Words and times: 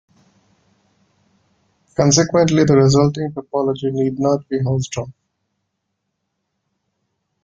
Consequently, 1.95 2.63
the 2.63 2.75
resulting 2.75 3.29
topology 3.33 3.91
need 3.93 4.17
not 4.17 4.49
be 4.49 4.57
Hausdorff. 4.57 5.13